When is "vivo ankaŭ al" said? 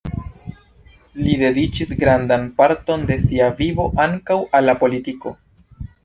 3.59-4.67